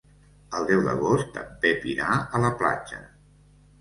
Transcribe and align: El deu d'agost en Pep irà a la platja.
El 0.59 0.63
deu 0.69 0.79
d'agost 0.87 1.37
en 1.43 1.53
Pep 1.65 1.87
irà 1.93 2.17
a 2.17 2.41
la 2.47 2.51
platja. 2.63 3.03